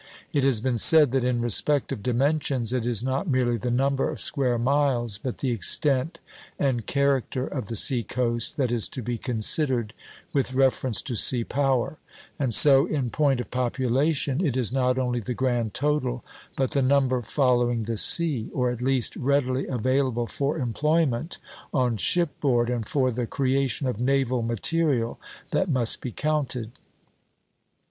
[0.33, 4.09] It has been said that in respect of dimensions it is not merely the number
[4.09, 6.19] of square miles, but the extent
[6.57, 9.93] and character of the sea coast that is to be considered
[10.33, 11.99] with reference to sea power;
[12.39, 16.25] and so, in point of population, it is not only the grand total,
[16.55, 21.37] but the number following the sea, or at least readily available for employment
[21.75, 25.19] on ship board and for the creation of naval material,
[25.51, 26.71] that must be counted.